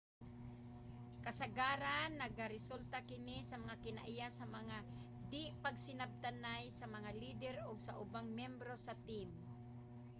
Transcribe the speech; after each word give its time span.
kasagaran 1.25 2.11
nagaresulta 2.21 2.99
kini 3.09 3.37
nga 3.67 3.75
kinaiya 3.83 4.27
sa 4.39 4.45
mga 4.57 4.77
di-pagsinabtanay 5.31 6.63
sa 6.77 6.85
mga 6.95 7.09
leader 7.21 7.55
ug 7.69 7.77
sa 7.85 7.93
ubang 8.03 8.27
miyembro 8.39 8.73
sa 8.85 8.93
team 9.07 9.29